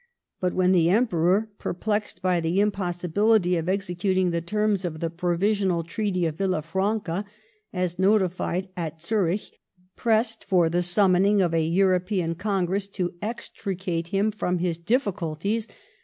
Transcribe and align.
But 0.39 0.55
when 0.55 0.71
the 0.71 0.89
Emperor, 0.89 1.51
perplexed 1.59 2.23
by 2.23 2.39
the 2.39 2.59
impossibility 2.59 3.55
of 3.55 3.69
executing 3.69 4.31
the 4.31 4.41
terms 4.41 4.83
of 4.83 4.99
the 4.99 5.11
provisional 5.11 5.83
Treaty 5.83 6.25
of 6.25 6.37
Villa&anca 6.37 7.23
as 7.71 7.99
notified 7.99 8.67
at 8.75 8.99
Zurich, 8.99 9.59
pressed 9.95 10.43
for 10.45 10.69
the 10.69 10.81
summoning 10.81 11.39
of 11.39 11.53
a 11.53 11.63
European 11.63 12.33
Congress 12.33 12.87
to 12.87 13.13
extricate 13.21 14.07
him 14.07 14.31
from 14.31 14.57
his 14.57 14.79
difficulties. 14.79 15.67